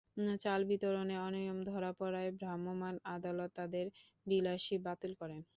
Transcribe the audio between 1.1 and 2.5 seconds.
অনিয়ম ধরা পড়ায়